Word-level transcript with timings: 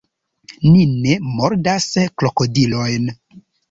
Ni 0.69 0.85
ne 1.03 1.19
mordas 1.35 1.89
krokodilojn. 2.19 3.19